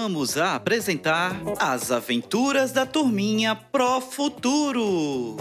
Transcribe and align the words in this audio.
voltamos 0.00 0.38
a 0.38 0.54
apresentar 0.54 1.36
As 1.58 1.92
Aventuras 1.92 2.72
da 2.72 2.86
Turminha 2.86 3.54
Pro 3.54 4.00
Futuro. 4.00 5.36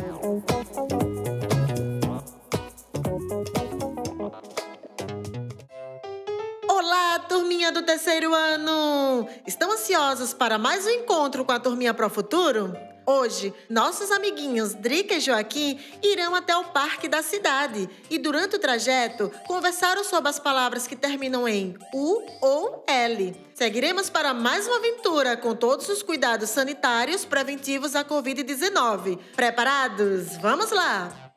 Olá, 6.67 7.19
turminha 7.19 7.71
do 7.71 7.83
terceiro 7.83 8.33
ano! 8.33 9.29
Estão 9.47 9.71
ansiosos 9.71 10.33
para 10.33 10.57
mais 10.57 10.85
um 10.85 10.89
encontro 10.89 11.45
com 11.45 11.53
a 11.53 11.59
turminha 11.59 11.93
Pro 11.93 12.09
Futuro? 12.09 12.75
Hoje, 13.11 13.51
nossos 13.67 14.11
amiguinhos 14.11 14.75
Drica 14.75 15.15
e 15.15 15.19
Joaquim 15.19 15.79
irão 16.03 16.35
até 16.35 16.55
o 16.55 16.65
parque 16.65 17.07
da 17.07 17.23
cidade 17.23 17.89
e, 18.07 18.19
durante 18.19 18.55
o 18.55 18.59
trajeto, 18.59 19.31
conversaram 19.47 20.03
sobre 20.03 20.29
as 20.29 20.37
palavras 20.37 20.85
que 20.85 20.95
terminam 20.95 21.47
em 21.47 21.75
U 21.91 22.23
ou 22.39 22.83
L. 22.87 23.35
Seguiremos 23.55 24.11
para 24.11 24.31
mais 24.31 24.67
uma 24.67 24.77
aventura 24.77 25.35
com 25.35 25.55
todos 25.55 25.89
os 25.89 26.03
cuidados 26.03 26.51
sanitários 26.51 27.25
preventivos 27.25 27.95
à 27.95 28.05
Covid-19. 28.05 29.17
Preparados? 29.35 30.37
Vamos 30.37 30.69
lá! 30.69 31.28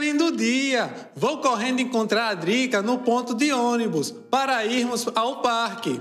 Lindo 0.00 0.32
dia! 0.32 1.10
Vou 1.14 1.38
correndo 1.38 1.80
encontrar 1.80 2.28
a 2.28 2.34
Drica 2.34 2.80
no 2.80 2.98
ponto 2.98 3.34
de 3.34 3.52
ônibus 3.52 4.10
para 4.10 4.64
irmos 4.64 5.06
ao 5.14 5.42
parque. 5.42 6.00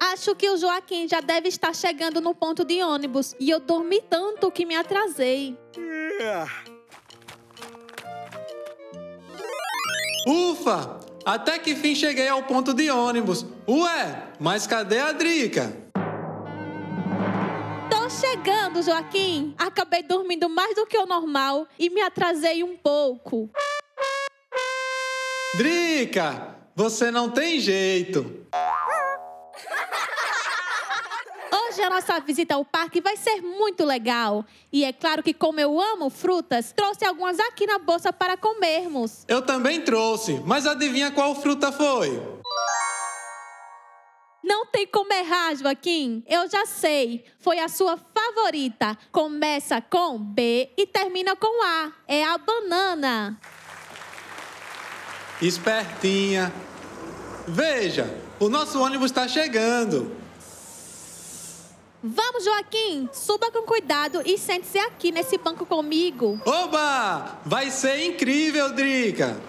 Acho 0.00 0.34
que 0.34 0.50
o 0.50 0.56
Joaquim 0.56 1.08
já 1.08 1.20
deve 1.20 1.48
estar 1.48 1.74
chegando 1.74 2.20
no 2.20 2.34
ponto 2.34 2.64
de 2.64 2.82
ônibus 2.82 3.34
e 3.40 3.48
eu 3.48 3.60
dormi 3.60 4.00
tanto 4.00 4.50
que 4.50 4.66
me 4.66 4.74
atrasei. 4.74 5.56
Ufa! 10.26 11.00
Até 11.24 11.58
que 11.58 11.76
fim 11.76 11.94
cheguei 11.94 12.28
ao 12.28 12.42
ponto 12.42 12.74
de 12.74 12.90
ônibus. 12.90 13.46
Ué, 13.68 14.32
mas 14.40 14.66
cadê 14.66 14.98
a 14.98 15.12
Drica? 15.12 15.91
Chegando, 18.32 18.82
Joaquim. 18.82 19.54
Acabei 19.58 20.02
dormindo 20.02 20.48
mais 20.48 20.74
do 20.74 20.86
que 20.86 20.96
o 20.96 21.04
normal 21.04 21.68
e 21.78 21.90
me 21.90 22.00
atrasei 22.00 22.64
um 22.64 22.78
pouco. 22.78 23.50
Drica, 25.54 26.56
você 26.74 27.10
não 27.10 27.28
tem 27.28 27.60
jeito. 27.60 28.46
Hoje 31.52 31.82
a 31.82 31.90
nossa 31.90 32.18
visita 32.20 32.54
ao 32.54 32.64
parque 32.64 33.02
vai 33.02 33.18
ser 33.18 33.42
muito 33.42 33.84
legal. 33.84 34.46
E 34.72 34.82
é 34.82 34.94
claro 34.94 35.22
que, 35.22 35.34
como 35.34 35.60
eu 35.60 35.78
amo 35.78 36.08
frutas, 36.08 36.72
trouxe 36.74 37.04
algumas 37.04 37.38
aqui 37.38 37.66
na 37.66 37.78
bolsa 37.78 38.14
para 38.14 38.38
comermos. 38.38 39.26
Eu 39.28 39.42
também 39.42 39.82
trouxe, 39.82 40.40
mas 40.46 40.66
adivinha 40.66 41.10
qual 41.10 41.34
fruta 41.34 41.70
foi? 41.70 42.18
Tem 44.82 44.88
como 44.88 45.12
errar, 45.12 45.54
Joaquim. 45.54 46.24
Eu 46.26 46.50
já 46.50 46.66
sei. 46.66 47.24
Foi 47.38 47.60
a 47.60 47.68
sua 47.68 47.96
favorita. 47.96 48.98
Começa 49.12 49.80
com 49.80 50.18
B 50.18 50.70
e 50.76 50.84
termina 50.88 51.36
com 51.36 51.62
A. 51.64 51.92
É 52.08 52.24
a 52.24 52.36
banana. 52.36 53.38
Espertinha. 55.40 56.52
Veja, 57.46 58.12
o 58.40 58.48
nosso 58.48 58.82
ônibus 58.82 59.12
está 59.12 59.28
chegando. 59.28 60.16
Vamos, 62.02 62.44
Joaquim. 62.44 63.08
Suba 63.12 63.52
com 63.52 63.62
cuidado 63.62 64.20
e 64.26 64.36
sente-se 64.36 64.80
aqui 64.80 65.12
nesse 65.12 65.38
banco 65.38 65.64
comigo. 65.64 66.40
Oba! 66.44 67.38
Vai 67.46 67.70
ser 67.70 68.04
incrível, 68.04 68.72
Drica! 68.72 69.40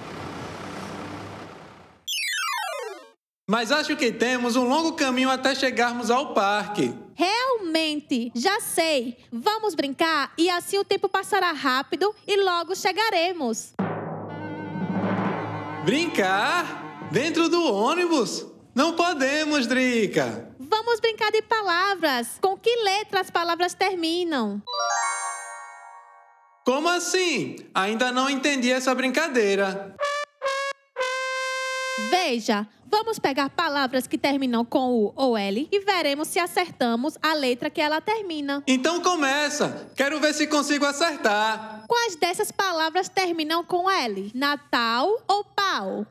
Mas 3.50 3.74
acho 3.74 3.98
que 3.98 4.10
temos 4.10 4.56
um 4.56 4.64
longo 4.64 4.94
caminho 4.94 5.30
até 5.30 5.54
chegarmos 5.54 6.10
ao 6.10 6.34
parque. 6.34 6.94
Realmente, 7.14 8.32
já 8.34 8.62
sei. 8.62 9.18
Vamos 9.32 9.76
brincar 9.76 10.32
e 10.38 10.50
assim 10.50 10.78
o 10.78 10.86
tempo 10.86 11.10
passará 11.10 11.52
rápido 11.52 12.16
e 12.26 12.38
logo 12.38 12.74
chegaremos. 12.74 13.74
Brincar? 15.84 17.10
Dentro 17.12 17.50
do 17.50 17.62
ônibus? 17.62 18.46
Não 18.74 18.96
podemos, 18.96 19.68
Drica. 19.68 20.50
Vamos 20.58 21.02
brincar 21.02 21.30
de 21.30 21.42
palavras. 21.42 22.40
Com 22.42 22.58
que 22.58 22.74
letra 22.78 23.20
as 23.20 23.30
palavras 23.30 23.74
terminam? 23.74 24.64
Como 26.66 26.88
assim? 26.88 27.58
Ainda 27.76 28.10
não 28.10 28.30
entendi 28.30 28.72
essa 28.72 28.96
brincadeira. 28.96 29.94
Veja, 32.10 32.68
vamos 32.90 33.20
pegar 33.20 33.50
palavras 33.50 34.08
que 34.08 34.18
terminam 34.18 34.66
com 34.66 34.92
U 34.92 35.14
ou 35.16 35.38
L 35.38 35.68
e 35.72 35.80
veremos 35.80 36.28
se 36.28 36.40
acertamos 36.40 37.18
a 37.22 37.34
letra 37.34 37.70
que 37.70 37.80
ela 37.80 38.02
termina. 38.02 38.64
Então 38.66 39.00
começa. 39.02 39.88
Quero 39.96 40.20
ver 40.20 40.34
se 40.34 40.48
consigo 40.48 40.86
acertar. 40.86 41.84
Quais 41.88 42.16
dessas 42.16 42.52
palavras 42.52 43.10
terminam 43.10 43.64
com 43.64 43.90
L? 43.90 44.32
Natal 44.34 45.08
ou 45.28 45.44
pau? 45.44 46.08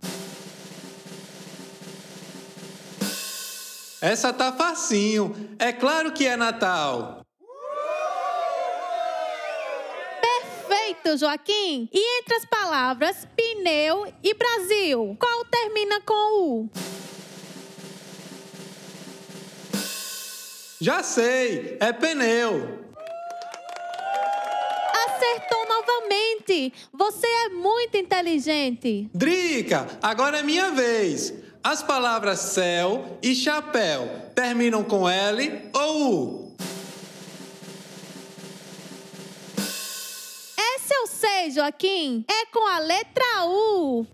Essa 4.01 4.33
tá 4.33 4.53
facinho. 4.53 5.35
É 5.59 5.73
claro 5.73 6.13
que 6.13 6.27
é 6.27 6.37
Natal. 6.37 7.23
Perfeito, 11.03 11.19
Joaquim. 11.19 11.89
E 11.93 12.19
entre 12.21 12.37
as 12.37 12.45
palavras 12.45 13.27
pneu 13.37 14.13
e 14.23 14.35
Brasil, 14.35 15.17
qual 15.19 15.45
termina 15.45 16.01
com 16.01 16.43
U? 16.43 16.71
Já 20.81 21.03
sei, 21.03 21.77
é 21.81 21.93
pneu. 21.93 22.81
Acertou 25.07 25.69
novamente. 25.69 26.73
Você 26.93 27.27
é 27.27 27.49
muito 27.51 27.97
inteligente. 27.97 29.11
Drica, 29.13 29.87
agora 30.03 30.39
é 30.39 30.43
minha 30.43 30.71
vez. 30.71 31.35
As 31.63 31.83
palavras 31.83 32.41
céu 32.41 33.19
e 33.23 33.35
chapéu 33.35 34.09
terminam 34.35 34.83
com 34.83 35.09
L 35.09 35.71
ou 35.73 36.13
U? 36.13 36.42
Sei, 41.43 41.51
Joaquim. 41.51 42.25
É 42.29 42.47
com 42.47 42.65
a 42.69 42.79
letra 42.79 43.45
U. 43.47 44.07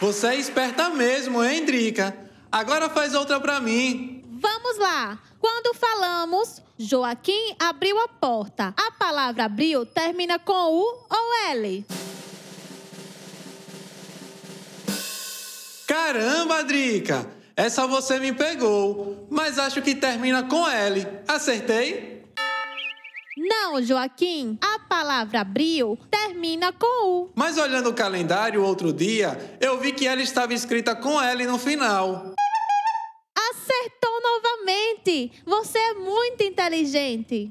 Você 0.00 0.26
é 0.26 0.36
esperta 0.36 0.90
mesmo, 0.90 1.44
hein, 1.44 1.64
Drica? 1.64 2.16
Agora 2.50 2.88
faz 2.88 3.14
outra 3.14 3.38
pra 3.38 3.60
mim. 3.60 4.24
Vamos 4.28 4.76
lá. 4.78 5.20
Quando 5.38 5.72
falamos 5.74 6.60
Joaquim 6.76 7.54
abriu 7.60 7.96
a 8.00 8.08
porta, 8.08 8.74
a 8.76 8.90
palavra 8.90 9.44
abriu 9.44 9.86
termina 9.86 10.36
com 10.36 10.52
U 10.52 11.06
ou 11.08 11.50
L? 11.50 11.86
Caramba, 15.86 16.64
Drica! 16.64 17.30
Essa 17.54 17.86
você 17.86 18.18
me 18.18 18.32
pegou, 18.32 19.28
mas 19.30 19.60
acho 19.60 19.80
que 19.80 19.94
termina 19.94 20.42
com 20.42 20.66
L. 20.68 21.06
Acertei? 21.28 22.20
Não, 23.36 23.82
Joaquim. 23.82 24.58
A 24.60 24.78
palavra 25.00 25.40
abril 25.40 25.98
termina 26.10 26.72
com 26.72 27.06
U. 27.08 27.30
Mas 27.34 27.56
olhando 27.56 27.88
o 27.88 27.94
calendário 27.94 28.62
outro 28.62 28.92
dia, 28.92 29.56
eu 29.58 29.80
vi 29.80 29.92
que 29.92 30.06
ela 30.06 30.20
estava 30.20 30.52
escrita 30.52 30.94
com 30.94 31.18
L 31.18 31.46
no 31.46 31.58
final. 31.58 32.34
Acertou 33.34 34.20
novamente. 34.22 35.32
Você 35.46 35.78
é 35.78 35.94
muito 35.94 36.42
inteligente. 36.42 37.50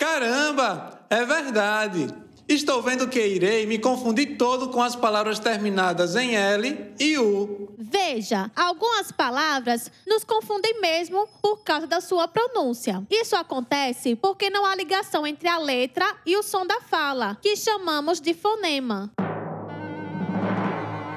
Caramba, 0.00 1.06
é 1.10 1.26
verdade. 1.26 2.23
Estou 2.46 2.82
vendo 2.82 3.08
que 3.08 3.26
irei 3.26 3.64
me 3.64 3.78
confundir 3.78 4.36
todo 4.36 4.68
com 4.68 4.82
as 4.82 4.94
palavras 4.94 5.38
terminadas 5.38 6.14
em 6.14 6.36
L 6.36 6.92
e 7.00 7.16
U. 7.16 7.74
Veja, 7.78 8.50
algumas 8.54 9.10
palavras 9.10 9.90
nos 10.06 10.24
confundem 10.24 10.78
mesmo 10.80 11.26
por 11.40 11.64
causa 11.64 11.86
da 11.86 12.02
sua 12.02 12.28
pronúncia. 12.28 13.02
Isso 13.10 13.34
acontece 13.34 14.14
porque 14.14 14.50
não 14.50 14.66
há 14.66 14.74
ligação 14.74 15.26
entre 15.26 15.48
a 15.48 15.56
letra 15.56 16.06
e 16.26 16.36
o 16.36 16.42
som 16.42 16.66
da 16.66 16.82
fala, 16.82 17.38
que 17.40 17.56
chamamos 17.56 18.20
de 18.20 18.34
fonema. 18.34 19.10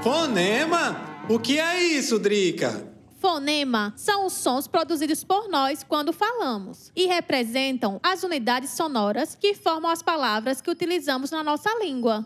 Fonema? 0.01 1.25
O 1.29 1.39
que 1.39 1.59
é 1.59 1.83
isso, 1.83 2.17
Drica? 2.17 2.96
Fonema 3.27 3.91
são 3.97 4.25
os 4.25 4.31
sons 4.31 4.69
produzidos 4.69 5.21
por 5.21 5.49
nós 5.49 5.83
quando 5.83 6.13
falamos 6.13 6.93
e 6.95 7.07
representam 7.07 7.99
as 8.01 8.23
unidades 8.23 8.69
sonoras 8.69 9.35
que 9.35 9.53
formam 9.53 9.91
as 9.91 10.01
palavras 10.01 10.61
que 10.61 10.71
utilizamos 10.71 11.29
na 11.29 11.43
nossa 11.43 11.69
língua. 11.77 12.25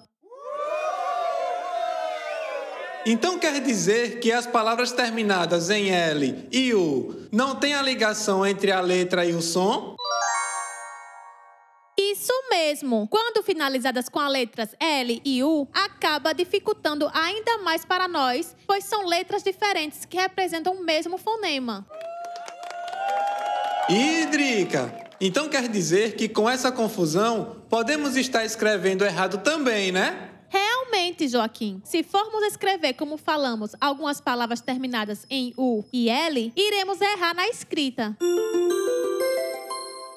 Então 3.04 3.40
quer 3.40 3.60
dizer 3.62 4.20
que 4.20 4.32
as 4.32 4.46
palavras 4.46 4.92
terminadas 4.92 5.72
em 5.72 5.90
L 5.90 6.48
e 6.52 6.72
U 6.76 7.28
não 7.32 7.56
têm 7.56 7.74
a 7.74 7.82
ligação 7.82 8.46
entre 8.46 8.72
a 8.72 8.80
letra 8.80 9.26
e 9.26 9.34
o 9.34 9.42
som? 9.42 9.96
Mesmo, 12.52 13.08
quando 13.10 13.42
finalizadas 13.42 14.10
com 14.10 14.20
as 14.20 14.30
letras 14.30 14.76
L 14.78 15.22
e 15.24 15.42
U, 15.42 15.66
acaba 15.74 16.34
dificultando 16.34 17.10
ainda 17.14 17.60
mais 17.60 17.86
para 17.86 18.10
nós, 18.10 18.54
pois 18.68 18.84
são 18.84 19.08
letras 19.08 19.42
diferentes 19.42 20.04
que 20.04 20.18
representam 20.18 20.74
o 20.74 20.84
mesmo 20.84 21.18
fonema. 21.18 21.88
Hídrica! 23.90 24.94
Então 25.22 25.48
quer 25.48 25.70
dizer 25.70 26.16
que 26.18 26.28
com 26.28 26.50
essa 26.50 26.74
confusão 26.74 27.64
podemos 27.70 28.18
estar 28.18 28.44
escrevendo 28.44 29.06
errado 29.06 29.38
também, 29.38 29.94
né? 29.94 30.30
Realmente, 30.50 31.30
Joaquim, 31.30 31.82
se 31.86 32.04
formos 32.04 32.44
escrever 32.44 32.96
como 32.96 33.18
falamos 33.18 33.72
algumas 33.80 34.20
palavras 34.20 34.60
terminadas 34.60 35.26
em 35.30 35.54
U 35.58 35.86
e 35.94 36.10
L, 36.10 36.52
iremos 36.54 37.00
errar 37.00 37.34
na 37.34 37.48
escrita. 37.48 38.18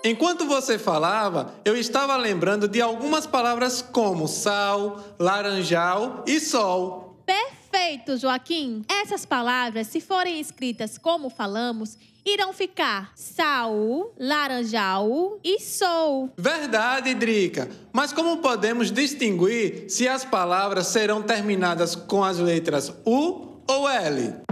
Enquanto 0.07 0.45
você 0.45 0.79
falava, 0.79 1.55
eu 1.65 1.75
estava 1.75 2.15
lembrando 2.19 2.69
de 2.69 2.79
algumas 2.79 3.27
palavras 3.27 3.81
como 3.81 4.29
sal, 4.29 5.03
laranjal 5.19 6.23
e 6.27 6.39
sol. 6.39 7.17
Perfeito, 7.25 8.19
Joaquim. 8.19 8.85
Essas 8.87 9.25
palavras, 9.25 9.87
se 9.87 10.03
forem 10.03 10.39
escritas 10.39 10.99
como 10.99 11.31
falamos, 11.31 11.97
irão 12.23 12.53
ficar 12.53 13.13
sal, 13.17 14.13
laranjal 14.21 15.39
e 15.43 15.59
sol. 15.59 16.29
Verdade, 16.37 17.15
Drica. 17.15 17.71
Mas 17.91 18.13
como 18.13 18.43
podemos 18.43 18.91
distinguir 18.91 19.87
se 19.89 20.07
as 20.07 20.23
palavras 20.23 20.89
serão 20.89 21.23
terminadas 21.23 21.95
com 21.95 22.23
as 22.23 22.37
letras 22.37 22.93
U 23.07 23.63
ou 23.67 23.89
L? 23.89 24.44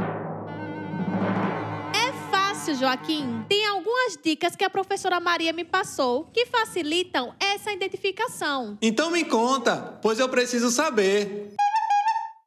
Joaquim. 2.74 3.44
Tem 3.48 3.66
algumas 3.66 4.18
dicas 4.22 4.56
que 4.56 4.64
a 4.64 4.70
professora 4.70 5.20
Maria 5.20 5.52
me 5.52 5.64
passou 5.64 6.24
que 6.32 6.46
facilitam 6.46 7.34
essa 7.38 7.72
identificação. 7.72 8.78
Então 8.80 9.10
me 9.10 9.24
conta, 9.24 9.98
pois 10.02 10.18
eu 10.18 10.28
preciso 10.28 10.70
saber. 10.70 11.54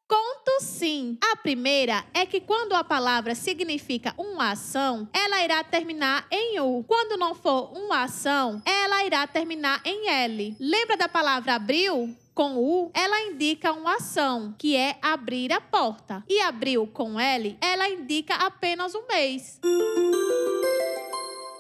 Conto 0.07 0.62
sim. 0.62 1.18
A 1.33 1.36
primeira 1.36 2.06
é 2.13 2.25
que 2.25 2.39
quando 2.39 2.74
a 2.74 2.83
palavra 2.83 3.33
significa 3.33 4.13
uma 4.18 4.51
ação, 4.51 5.07
ela 5.12 5.44
irá 5.44 5.63
terminar 5.63 6.27
em 6.31 6.60
U. 6.60 6.83
Quando 6.88 7.18
não 7.18 7.33
for 7.33 7.72
uma 7.75 8.04
ação, 8.04 8.62
ela 8.66 9.04
irá 9.04 9.25
terminar 9.25 9.81
em 9.83 10.07
L. 10.10 10.56
Lembra 10.60 10.95
da 10.95 11.10
palavra 11.10 11.56
abril? 11.56 12.16
Com 12.36 12.58
U, 12.58 12.92
ela 12.94 13.22
indica 13.22 13.72
uma 13.72 13.96
ação, 13.96 14.54
que 14.58 14.76
é 14.76 14.98
abrir 15.02 15.54
a 15.54 15.62
porta. 15.62 16.22
E 16.28 16.42
abril 16.42 16.86
com 16.86 17.18
L, 17.18 17.58
ela 17.62 17.88
indica 17.88 18.36
apenas 18.36 18.94
um 18.94 19.08
mês. 19.08 19.58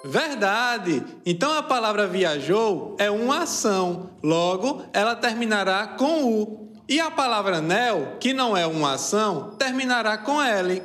Verdade! 0.03 1.01
Então 1.25 1.57
a 1.57 1.63
palavra 1.63 2.05
viajou 2.07 2.97
é 2.99 3.09
uma 3.09 3.43
ação, 3.43 4.11
logo 4.21 4.83
ela 4.91 5.15
terminará 5.15 5.87
com 5.87 6.25
U. 6.25 6.73
E 6.89 6.99
a 6.99 7.09
palavra 7.09 7.61
nel, 7.61 8.17
que 8.19 8.33
não 8.33 8.55
é 8.55 8.67
uma 8.67 8.95
ação, 8.95 9.55
terminará 9.57 10.17
com 10.17 10.41
L. 10.41 10.83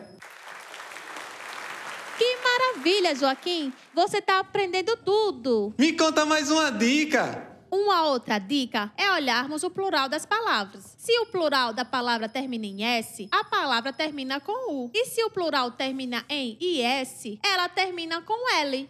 Que 2.17 2.37
maravilha, 2.45 3.13
Joaquim! 3.17 3.73
Você 3.93 4.19
está 4.19 4.39
aprendendo 4.39 4.97
tudo. 4.99 5.75
Me 5.77 5.93
conta 5.95 6.25
mais 6.25 6.49
uma 6.49 6.71
dica. 6.71 7.50
Uma 7.71 8.09
outra 8.09 8.39
dica 8.41 8.93
é 8.97 9.13
olharmos 9.13 9.63
o 9.63 9.71
plural 9.71 10.09
das 10.09 10.27
palavras. 10.27 10.97
Se 10.99 11.17
o 11.21 11.27
plural 11.27 11.73
da 11.73 11.85
palavra 11.85 12.29
termina 12.29 12.67
em 12.67 12.83
S, 12.83 13.29
a 13.31 13.45
palavra 13.45 13.93
termina 13.93 14.41
com 14.41 14.73
U. 14.73 14.91
E 14.93 15.07
se 15.07 15.23
o 15.23 15.31
plural 15.31 15.71
termina 15.71 16.25
em 16.29 16.59
IS, 16.61 17.39
ela 17.45 17.69
termina 17.69 18.21
com 18.23 18.35
L. 18.57 18.89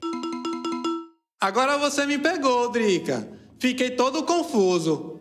Agora 1.38 1.76
você 1.76 2.06
me 2.06 2.18
pegou, 2.18 2.70
Drica. 2.70 3.28
Fiquei 3.58 3.90
todo 3.90 4.22
confuso. 4.22 5.20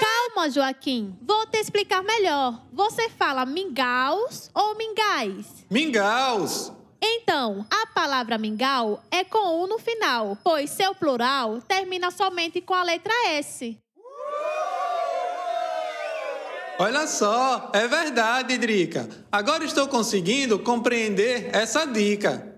Calma, 0.00 0.48
Joaquim. 0.48 1.14
Vou 1.20 1.46
te 1.46 1.58
explicar 1.58 2.02
melhor. 2.02 2.62
Você 2.72 3.10
fala 3.10 3.44
mingaus 3.44 4.50
ou 4.54 4.74
mingais? 4.74 5.66
Mingaus. 5.70 6.72
Então, 7.42 7.66
a 7.68 7.86
palavra 7.88 8.38
mingau 8.38 9.02
é 9.10 9.24
com 9.24 9.60
U 9.60 9.66
no 9.66 9.76
final, 9.76 10.38
pois 10.44 10.70
seu 10.70 10.94
plural 10.94 11.60
termina 11.66 12.12
somente 12.12 12.60
com 12.60 12.72
a 12.72 12.84
letra 12.84 13.12
S. 13.30 13.76
Olha 16.78 17.04
só, 17.08 17.72
é 17.74 17.88
verdade, 17.88 18.56
Drica. 18.58 19.08
Agora 19.32 19.64
estou 19.64 19.88
conseguindo 19.88 20.56
compreender 20.60 21.50
essa 21.52 21.84
dica. 21.84 22.54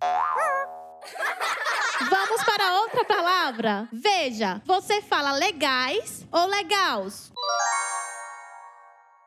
Vamos 2.10 2.44
para 2.44 2.80
outra 2.80 3.06
palavra. 3.06 3.88
Veja, 3.90 4.60
você 4.66 5.00
fala 5.00 5.32
legais 5.32 6.26
ou 6.30 6.44
legaus? 6.46 7.32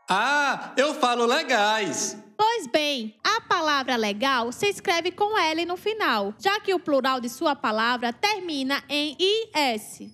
Ah, 0.09 0.71
eu 0.77 0.93
falo 0.93 1.25
legais. 1.25 2.17
Pois 2.37 2.67
bem, 2.67 3.15
a 3.23 3.41
palavra 3.41 3.97
legal 3.97 4.51
se 4.53 4.67
escreve 4.67 5.11
com 5.11 5.37
L 5.37 5.65
no 5.65 5.75
final, 5.75 6.33
já 6.39 6.59
que 6.61 6.73
o 6.73 6.79
plural 6.79 7.19
de 7.19 7.27
sua 7.27 7.55
palavra 7.55 8.13
termina 8.13 8.81
em 8.87 9.17
IS. 9.19 10.11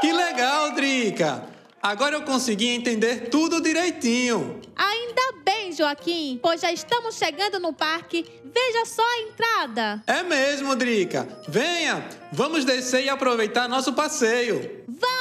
Que 0.00 0.12
legal, 0.12 0.72
Drica! 0.72 1.44
Agora 1.82 2.14
eu 2.14 2.22
consegui 2.22 2.68
entender 2.68 3.28
tudo 3.28 3.60
direitinho. 3.60 4.60
Ainda 4.76 5.42
bem, 5.44 5.72
Joaquim, 5.72 6.38
pois 6.40 6.60
já 6.60 6.72
estamos 6.72 7.16
chegando 7.16 7.58
no 7.60 7.72
parque. 7.72 8.24
Veja 8.44 8.86
só 8.86 9.02
a 9.02 9.18
entrada. 9.22 10.02
É 10.06 10.22
mesmo, 10.22 10.74
Drica. 10.76 11.28
Venha, 11.48 12.08
vamos 12.30 12.64
descer 12.64 13.04
e 13.04 13.08
aproveitar 13.08 13.68
nosso 13.68 13.92
passeio. 13.92 14.84
Vamos! 14.88 15.11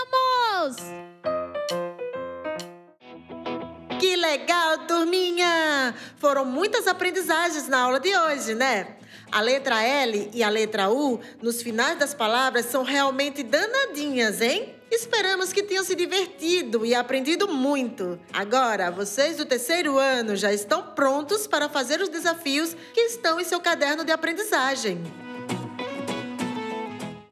Turminha! 4.82 5.96
Foram 6.18 6.46
muitas 6.46 6.88
aprendizagens 6.88 7.68
na 7.68 7.80
aula 7.80 8.00
de 8.00 8.16
hoje, 8.16 8.54
né? 8.54 8.96
A 9.32 9.40
letra 9.40 9.82
L 9.82 10.30
e 10.34 10.44
a 10.44 10.50
letra 10.50 10.90
U, 10.90 11.20
nos 11.42 11.62
finais 11.62 11.98
das 11.98 12.14
palavras, 12.14 12.66
são 12.66 12.84
realmente 12.84 13.44
danadinhas, 13.44 14.42
hein? 14.42 14.76
Esperamos 14.92 15.54
que 15.54 15.64
tenham 15.64 15.86
se 15.86 15.96
divertido 15.96 16.86
e 16.86 16.94
aprendido 16.94 17.48
muito. 17.48 18.20
Agora, 18.34 18.92
vocês 18.92 19.38
do 19.38 19.46
terceiro 19.46 19.98
ano 19.98 20.36
já 20.36 20.52
estão 20.52 20.84
prontos 20.94 21.48
para 21.48 21.70
fazer 21.70 22.02
os 22.02 22.10
desafios 22.10 22.76
que 22.94 23.00
estão 23.00 23.40
em 23.40 23.46
seu 23.46 23.62
caderno 23.62 24.04
de 24.04 24.12
aprendizagem. 24.12 25.02